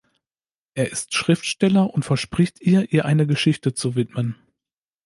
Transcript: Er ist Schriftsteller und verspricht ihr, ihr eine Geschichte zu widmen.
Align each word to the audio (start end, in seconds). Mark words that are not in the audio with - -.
Er 0.73 0.91
ist 0.91 1.13
Schriftsteller 1.13 1.93
und 1.93 2.03
verspricht 2.03 2.59
ihr, 2.59 2.91
ihr 2.91 3.05
eine 3.05 3.27
Geschichte 3.27 3.75
zu 3.75 3.93
widmen. 3.95 4.35